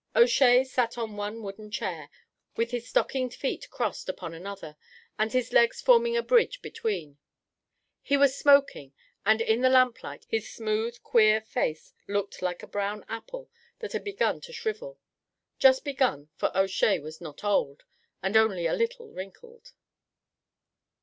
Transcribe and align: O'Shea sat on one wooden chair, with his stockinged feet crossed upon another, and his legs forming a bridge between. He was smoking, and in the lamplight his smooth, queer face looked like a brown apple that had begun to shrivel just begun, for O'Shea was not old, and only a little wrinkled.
O'Shea 0.15 0.63
sat 0.63 0.97
on 0.97 1.15
one 1.15 1.43
wooden 1.43 1.69
chair, 1.69 2.09
with 2.55 2.71
his 2.71 2.89
stockinged 2.89 3.35
feet 3.35 3.69
crossed 3.69 4.09
upon 4.09 4.33
another, 4.33 4.75
and 5.19 5.31
his 5.31 5.53
legs 5.53 5.79
forming 5.79 6.17
a 6.17 6.23
bridge 6.23 6.59
between. 6.63 7.19
He 8.01 8.17
was 8.17 8.35
smoking, 8.35 8.93
and 9.27 9.41
in 9.41 9.61
the 9.61 9.69
lamplight 9.69 10.25
his 10.27 10.49
smooth, 10.51 10.99
queer 11.03 11.39
face 11.39 11.93
looked 12.07 12.41
like 12.41 12.63
a 12.63 12.67
brown 12.67 13.05
apple 13.07 13.51
that 13.77 13.93
had 13.93 14.03
begun 14.03 14.41
to 14.41 14.51
shrivel 14.51 14.97
just 15.59 15.85
begun, 15.85 16.29
for 16.35 16.51
O'Shea 16.57 16.97
was 16.97 17.21
not 17.21 17.43
old, 17.43 17.83
and 18.23 18.35
only 18.35 18.65
a 18.65 18.73
little 18.73 19.11
wrinkled. 19.13 19.71